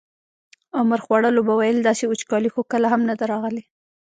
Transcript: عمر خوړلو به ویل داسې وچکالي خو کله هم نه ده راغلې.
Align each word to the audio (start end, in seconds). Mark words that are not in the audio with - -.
عمر 0.79 0.99
خوړلو 1.05 1.41
به 1.47 1.53
ویل 1.59 1.77
داسې 1.87 2.03
وچکالي 2.07 2.49
خو 2.53 2.61
کله 2.71 2.87
هم 2.93 3.01
نه 3.09 3.13
ده 3.19 3.25
راغلې. 3.31 3.63